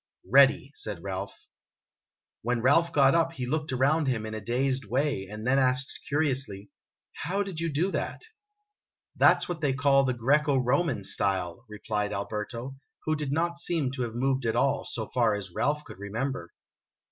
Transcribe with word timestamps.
"Ready," 0.25 0.71
said 0.73 1.03
Ralph. 1.03 1.45
When 2.41 2.63
Ralph 2.63 2.91
got 2.91 3.13
up 3.13 3.33
he 3.33 3.45
looked 3.45 3.71
around 3.71 4.07
him 4.07 4.25
in 4.25 4.33
a 4.33 4.41
dazed 4.41 4.85
way, 4.85 5.27
and 5.27 5.45
then 5.45 5.59
asked 5.59 5.99
curiously," 6.07 6.71
How 7.23 7.43
did 7.43 7.59
you 7.59 7.69
do 7.71 7.91
that?' 7.91 8.23
"That 9.19 9.43
's 9.43 9.47
what 9.47 9.61
they 9.61 9.73
call 9.73 10.03
the 10.03 10.15
Greco 10.15 10.57
Roman 10.57 11.03
style," 11.03 11.65
replied 11.69 12.13
Al 12.13 12.27
berto, 12.27 12.77
who 13.05 13.15
did 13.15 13.31
not 13.31 13.59
seem 13.59 13.91
to 13.91 14.01
have 14.01 14.15
moved 14.15 14.47
at 14.47 14.55
all, 14.55 14.85
so 14.85 15.05
far 15.05 15.35
as 15.35 15.51
Ralph 15.53 15.83
could 15.85 15.99
remember. 15.99 16.51